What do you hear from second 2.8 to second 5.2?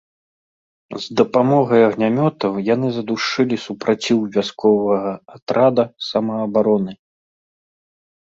задушылі супраціў вясковага